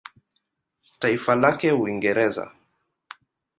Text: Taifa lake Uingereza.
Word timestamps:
Taifa 0.99 1.35
lake 1.35 1.71
Uingereza. 1.71 2.51